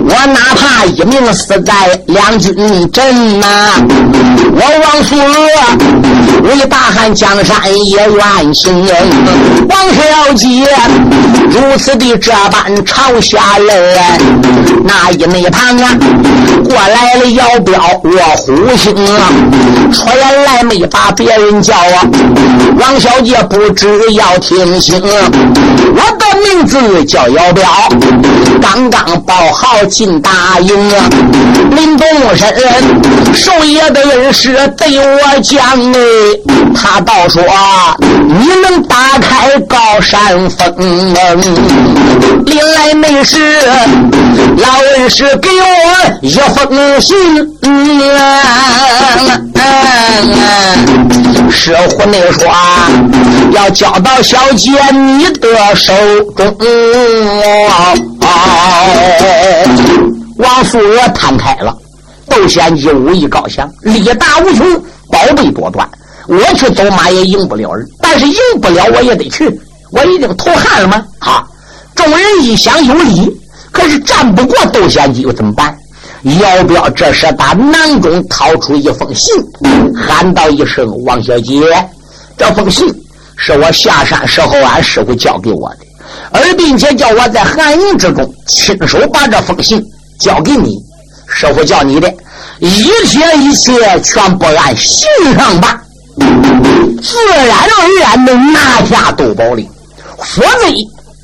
[0.04, 2.54] 我哪怕一命死在两军
[2.90, 3.46] 阵呐！
[4.52, 8.86] 我王素娥为大汉江山也愿情。
[9.68, 10.46] 王小姐
[11.50, 14.18] 如此的这般朝下来，
[14.84, 15.96] 那一内旁啊，
[16.64, 19.32] 过来了姚彪我虎星啊！
[20.20, 22.04] 原来没把别人叫啊！
[22.78, 27.64] 王小姐不知要听清，我的名字叫姚彪，
[28.60, 31.08] 刚刚报号进大营啊！
[31.70, 32.06] 临动
[32.36, 32.54] 身，
[33.34, 35.58] 寿爷的恩师对我讲
[35.94, 35.98] 哎，
[36.74, 37.42] 他倒说
[38.28, 41.14] 你能打开高山峰，
[42.44, 43.38] 临来没事，
[44.58, 45.64] 老恩师给我
[46.20, 47.16] 一封信，
[51.50, 52.48] 师傅那说
[53.52, 54.22] 要交到。
[54.22, 55.92] 小姐，你的手
[56.36, 56.56] 中，
[60.36, 61.76] 王素娥摊开了。
[62.28, 64.72] 窦贤姬武艺高强，力大无穷，
[65.10, 65.88] 宝贝多端。
[66.28, 69.50] 我去走马也赢不了人，但是赢不了我也得去。
[69.90, 71.04] 我已经投汉了吗？
[71.18, 71.44] 啊，
[71.96, 73.28] 众人一想有理，
[73.72, 75.76] 可是战不过窦贤姬又怎么办？
[76.22, 79.34] 姚彪这时打囊中掏出一封信，
[79.94, 81.60] 喊道一声：“王小姐，
[82.36, 82.86] 这封信。”
[83.42, 85.78] 是我下山时候，俺师傅交给我的，
[86.30, 89.82] 而并且叫我在寒营之中亲手把这封信
[90.18, 90.76] 交给你。
[91.26, 92.12] 师傅叫你的，
[92.58, 95.08] 一切一切全部按信
[95.38, 95.80] 上办。
[97.02, 99.66] 自然而然能拿下窦宝林，
[100.18, 100.48] 否则，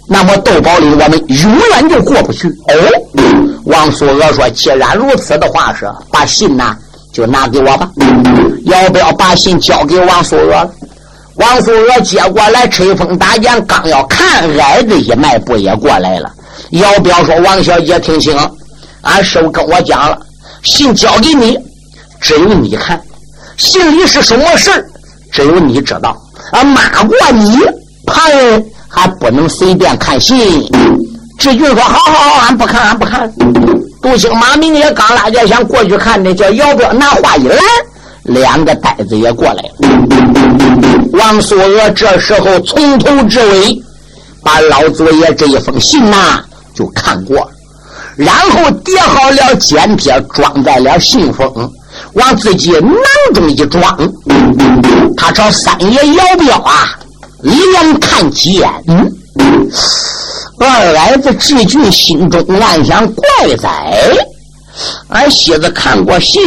[0.09, 2.49] 那么窦宝林我们永远就过不去。
[2.49, 6.77] 哦，王素娥说：“既然如此的话，是把信呐
[7.12, 7.91] 就拿给我吧。
[8.64, 10.71] 要不要把信交给王素娥？”
[11.37, 16.33] 王素娥接过来，吹风打箭，刚要看，挨着一迈步也过来了。
[16.71, 18.35] 要不要说王小姐听清？
[19.03, 20.19] 俺师傅跟我讲了，
[20.62, 21.59] 信交给你，
[22.21, 23.01] 只有你看，
[23.57, 24.71] 信里是什么事
[25.31, 26.17] 只有你知道。
[26.53, 27.59] 啊，骂过你，
[28.07, 30.67] 旁人还不能随便看信。
[31.39, 33.32] 志军说：“好好好，俺不看，俺不看。”
[34.03, 37.59] 杜兴马明也刚拉架想过去看呢，叫姚彪拿话一拦，
[38.24, 39.72] 两个呆子也过来了。
[41.12, 43.82] 王素娥这时候从头至尾
[44.43, 46.43] 把老祖爷这一封信呐
[46.74, 47.49] 就看过。
[48.16, 51.70] 然后叠好了笺帖，装在了信封，
[52.14, 52.95] 往自己囊
[53.34, 54.12] 中一装。
[55.16, 56.99] 他朝三爷姚彪啊，
[57.43, 58.70] 连看几眼。
[58.89, 59.12] 嗯，
[60.59, 63.69] 二儿子志俊心中暗想：怪哉！
[65.09, 66.41] 俺媳子看过信，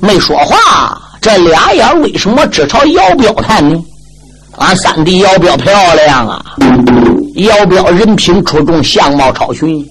[0.00, 1.00] 没说话。
[1.20, 3.78] 这俩眼为什么只朝姚彪看呢？
[4.58, 6.44] 俺三弟姚彪漂亮啊，
[7.36, 9.84] 姚彪人品出众，相貌超群。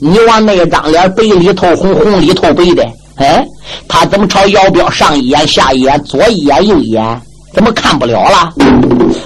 [0.00, 2.86] 你往那张脸白里透红，红里透白的，
[3.16, 3.44] 哎，
[3.88, 7.22] 他怎么朝姚彪上一眼下一眼，左一眼右一眼，
[7.54, 8.52] 怎么看不了了？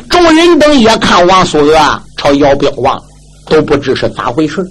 [0.09, 3.03] 众人等也看王素娥朝姚彪望，
[3.49, 4.65] 都不知是咋回事。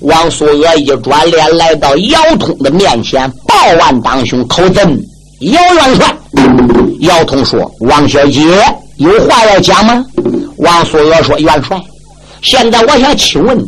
[0.00, 4.98] 王素娥一转脸来到姚通的面前，报万当胸口尊
[5.40, 6.16] 姚元帅。
[7.00, 8.40] 姚通说：“王小姐
[8.96, 10.04] 有话要讲吗？”
[10.58, 11.80] 王素娥说：“元帅，
[12.42, 13.64] 现在我想请问你。”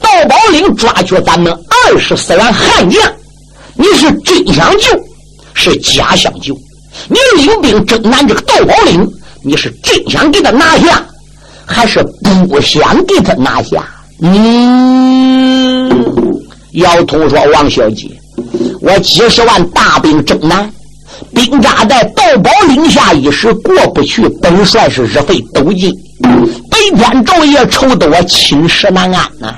[0.00, 3.12] 窦宝林抓去咱们二十四员悍将，
[3.74, 4.98] 你是真想救，
[5.52, 6.54] 是假想救？
[7.08, 9.06] 你领兵征南这个窦宝林，
[9.42, 11.04] 你是真想给他拿下，
[11.70, 12.02] 还是
[12.48, 13.84] 不想给他拿下？
[14.20, 15.88] 嗯，
[16.72, 18.10] 姚通说：“王小姐，
[18.82, 20.70] 我几十万大兵征南，
[21.32, 25.94] 兵扎在窦宝岭下一时过不去，本帅是日费斗金。”
[26.70, 29.54] 白天昼夜愁得我寝食难安呐！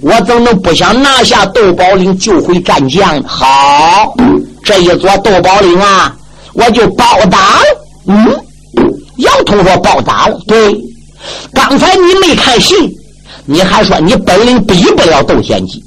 [0.00, 3.24] 我怎能不想拿下窦宝岭救回战将呢？
[3.28, 4.14] 好，
[4.64, 6.12] 这一座窦宝岭啊，
[6.54, 7.62] 我就报答了。
[8.06, 8.36] 嗯，
[9.18, 10.40] 姚通说报答了。
[10.46, 10.74] 对，
[11.54, 12.90] 刚才你没看信，
[13.44, 15.82] 你还说你本领比不了窦天机。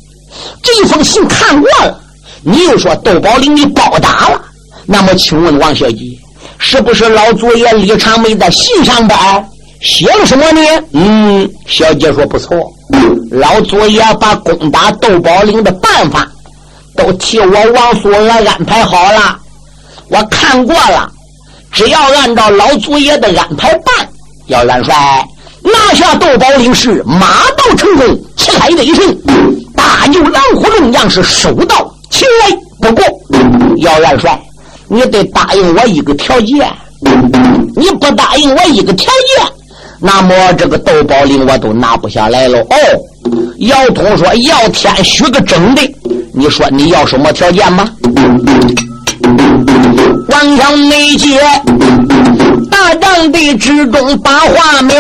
[0.62, 2.00] 这封信看过了，
[2.44, 4.42] 你又说窦宝林你包打了。
[4.86, 6.04] 那么，请问王小姐，
[6.58, 9.18] 是不是老祖爷李长梅在信上边？
[9.82, 10.62] 写了什么呢？
[10.94, 12.58] 嗯，小姐说不错，
[13.32, 16.28] 老祖爷把攻打窦宝林的办法
[16.96, 19.38] 都替我王素娥安排好了，
[20.10, 21.12] 我看过了，
[21.72, 23.85] 只要按照老祖爷的安排办，
[24.48, 24.94] 姚元帅
[25.64, 27.28] 拿下窦宝林是马
[27.58, 29.18] 到成功，旗开得胜，
[29.76, 32.56] 大牛狼虎龙将是手到擒来。
[32.80, 33.04] 不过，
[33.78, 34.40] 姚元帅，
[34.88, 36.72] 你得答应我一个条件，
[37.76, 39.46] 你不答应我一个条件。
[40.00, 42.76] 那么这个窦宝林我都拿不下来了哦。
[43.60, 45.82] 姚通说要天许个真的，
[46.34, 47.90] 你说你要什么条件吗？
[50.30, 51.40] 王强内接
[52.76, 54.96] 大帐的之中把话苗，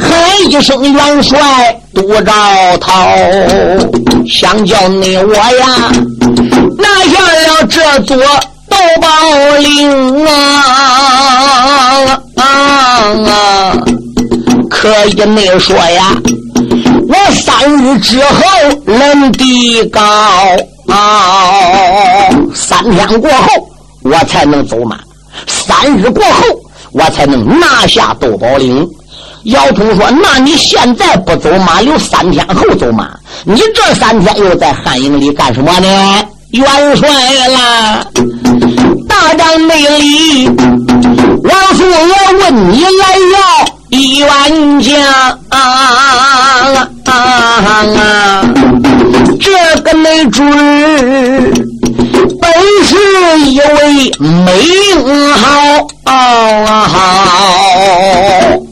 [0.00, 0.10] 喊
[0.48, 1.38] 一声元帅
[1.94, 2.32] 杜兆
[2.80, 3.06] 涛，
[4.26, 5.92] 想叫你我呀
[6.78, 8.16] 拿下了这座。
[8.70, 9.08] 窦宝
[9.58, 10.32] 岭啊
[12.36, 13.76] 啊！
[14.68, 16.14] 可以没说呀，
[17.08, 18.42] 我三日之后
[18.84, 20.00] 能地高
[20.88, 23.68] 啊，三天过后
[24.02, 24.98] 我才能走马，
[25.46, 26.42] 三日过后
[26.92, 28.88] 我才能拿下窦宝岭。
[29.44, 33.08] 姚通说：“那你现在不走马，留三天后走马？
[33.44, 35.88] 你这三天又在汉营里干什么呢？”
[36.50, 36.66] 元
[36.96, 37.08] 帅
[37.48, 38.04] 啦，
[39.06, 42.88] 大帐内里，王素娥问你来
[43.34, 43.38] 要
[43.90, 44.96] 一员将
[45.50, 48.44] 啊啊！
[49.38, 51.52] 这个没准儿
[52.40, 52.50] 本
[52.84, 52.96] 是
[53.50, 54.50] 一位美
[55.34, 55.40] 好
[56.04, 56.88] 啊！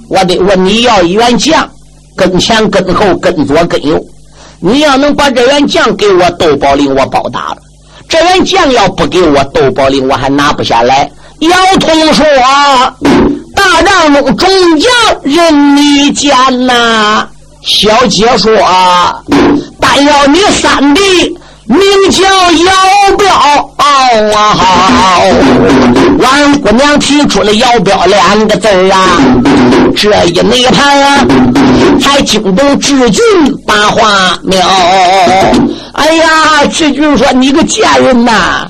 [0.08, 1.68] 我得问你要一员将，
[2.16, 4.00] 跟前跟后跟左跟右，
[4.60, 7.58] 你要能把这员将给我，窦宝林我报答了。
[8.08, 11.10] 这员将要不给我窦宝林，我还拿不下来。
[11.40, 12.24] 姚通说
[13.54, 14.48] ：“大帐中众
[14.80, 14.90] 将
[15.22, 16.32] 任你拣
[16.66, 17.28] 呐。”
[17.62, 18.52] 小姐说
[19.80, 21.36] ：“但要你三弟
[21.66, 21.78] 名
[22.10, 23.28] 叫姚彪
[23.76, 23.84] 啊！
[26.18, 29.18] 王姑娘提出了“姚彪”两个字啊，
[29.96, 31.26] 这一内盘啊，
[32.00, 33.22] 才惊动志俊
[33.66, 34.60] 把话苗。
[35.94, 38.66] 哎呀，志俊说：“你个贱人呐！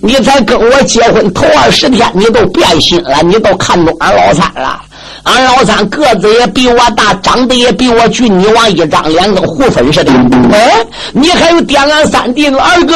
[0.00, 4.80] 你才跟我结婚头二十天，你都变心了，你都看中俺老三了。”
[5.24, 10.12] 俺老三个子也比我大，长得也比我俊，你往一张脸跟胡粉似的。
[10.52, 12.94] 哎，你还有点俺三弟子二哥，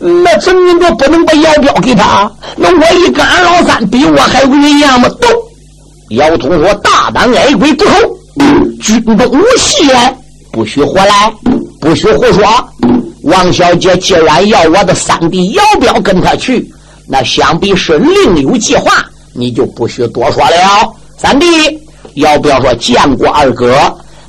[0.00, 2.30] 那怎么着不能把姚彪给他？
[2.56, 5.08] 那我一跟俺老三比，我还不一样吗？
[5.20, 5.28] 都，
[6.16, 7.90] 姚通说：“大胆矮鬼不口，
[8.80, 10.16] 军中无戏言，
[10.50, 11.30] 不许胡来，
[11.78, 12.42] 不许胡说。
[13.24, 16.66] 王小姐既然要我的三弟姚彪跟他去，
[17.06, 18.90] 那想必是另有计划，
[19.34, 21.46] 你就不许多说了。”三弟，
[22.14, 23.74] 要不要说见过二哥？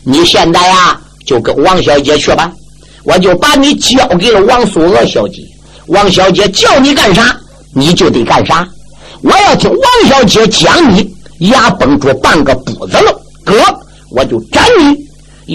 [0.04, 2.52] 你现在呀，就跟王小姐去吧，
[3.04, 5.42] 我就把你交给了王素娥小姐。
[5.88, 7.36] 王小姐叫你干啥，
[7.74, 8.68] 你就得干啥。
[9.22, 13.12] 我要听王小姐讲，你牙崩出半个补子了，
[13.44, 13.54] 哥，
[14.12, 14.96] 我就斩你。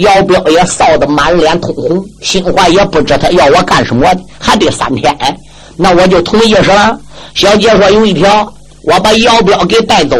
[0.01, 4.05] 姚彪也臊得满脸通红，心怀也不知他要我干什么，
[4.39, 5.13] 还得三天。
[5.75, 6.97] 那我就同意是了。
[7.33, 8.53] 小姐说有一条，
[8.83, 10.17] 我把姚彪给带走。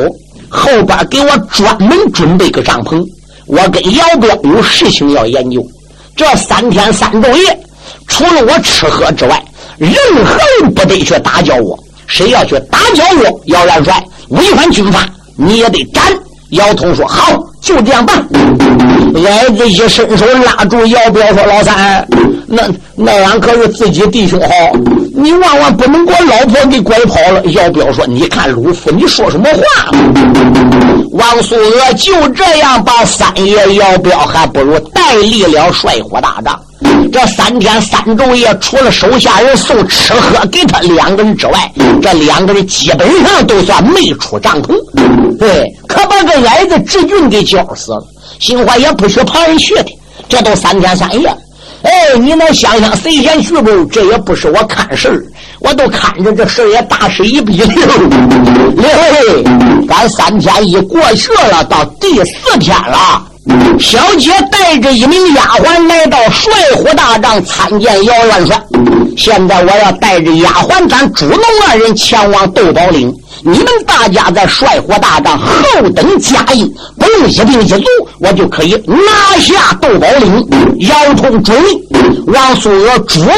[0.51, 3.01] 后边给我专门准备个帐篷，
[3.47, 5.65] 我跟姚彪有事情要研究。
[6.13, 7.59] 这三天三昼夜，
[8.07, 9.41] 除了我吃喝之外，
[9.77, 9.93] 任
[10.25, 11.79] 何人不得去打搅我。
[12.05, 16.03] 谁要去打搅我，姚元帅违反军法，你也得斩。
[16.49, 17.31] 姚通说：“好，
[17.61, 18.27] 就这样办。”
[19.25, 22.05] 矮子一伸手拉住姚彪说：“老三，
[22.51, 22.63] 那
[22.95, 24.47] 那俺可是自己弟兄好，
[25.15, 29.91] 你万万不能把我老婆给拐跑了。”姚彪说：“你看鲁夫，你说什么话？”
[31.13, 36.59] 王素娥就这样把三爷姚彪还不如代理了帅火大帐。
[37.11, 41.71] 这三天三昼夜，除了手下人送吃喝给他两个人之外，
[42.01, 44.73] 这两个人基本上都算没出帐篷。
[45.37, 48.03] 对，可把个矮子志俊给叫死了。
[48.39, 49.85] 心怀也不许旁人去的，
[50.29, 51.29] 这都三天三夜。
[51.83, 53.85] 哎，你能想想谁先去不？
[53.85, 55.23] 这也不是我看事儿，
[55.59, 57.67] 我都看着这事儿也大势已毕了。
[58.77, 59.43] 嘿，
[59.87, 63.30] 咱三天一过去了，到第四天了。
[63.79, 68.61] 小姐带着一名丫鬟来到帅虎大帐参见姚元帅。
[69.17, 73.11] 现在我要带着丫鬟，咱主龙二人前往斗宝岭。
[73.43, 75.49] 你们大家在帅火大帐后
[75.95, 77.81] 等佳音，不用一兵一卒，
[78.19, 80.47] 我就可以拿下斗宝岭。
[80.81, 81.57] 姚通准，
[82.27, 83.31] 王素娥、朱龙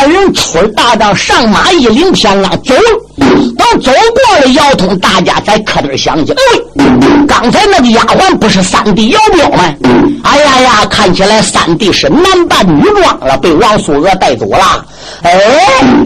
[0.00, 2.74] 二人出大帐，上马一领天罡走。
[3.18, 6.84] 等走过了姚通，大家才磕头想起，哎，
[7.26, 9.57] 刚才那个丫鬟不是三弟姚彪吗？
[9.58, 14.86] 哎呀呀，看起来三弟是男扮女装了，被王素娥带走了。
[15.22, 15.32] 哎，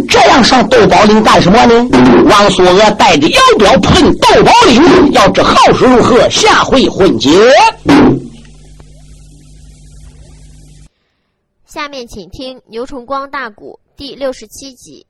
[0.09, 1.89] 这样上斗宝岭干什么呢？
[2.31, 7.31] 王素娥带着姚彪碰斗宝岭，要知后事如何，下回分解。
[11.67, 15.07] 下面请听《牛崇光大鼓》第六十七集。